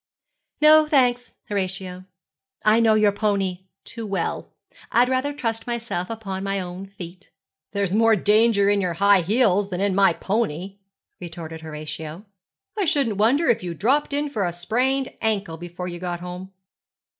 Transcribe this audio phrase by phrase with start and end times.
[0.61, 2.05] 'No, thanks, Horatio;
[2.65, 4.51] I know your pony too well.
[4.91, 7.29] I'd rather trust myself upon my own feet.'
[7.71, 10.79] 'There's more danger in your high heels than in my pony,
[11.19, 12.25] retorted Horatio.
[12.79, 16.51] 'I shouldn't wonder if you dropped in for a sprained ankle before you got home.'